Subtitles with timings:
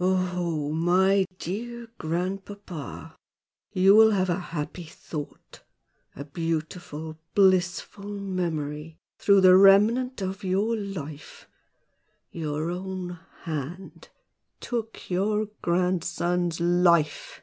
[0.00, 0.70] "Oho!
[0.72, 3.14] my dear grandpapa!
[3.74, 5.60] You will have a happy thought
[6.16, 11.46] a beautiful, blissful memory through the remnant of your life.
[12.30, 14.08] Your own hand
[14.58, 17.42] took your grandson's life!"